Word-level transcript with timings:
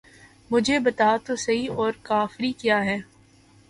مجھے 0.51 0.79
بتا 0.79 1.15
تو 1.25 1.35
سہی 1.35 1.67
اور 1.69 1.91
کافری 2.03 2.51
کیا 2.53 2.83
ہے! 2.85 2.97